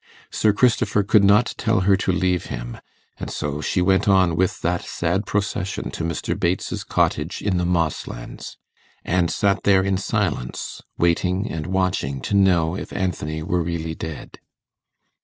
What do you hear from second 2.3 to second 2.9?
him,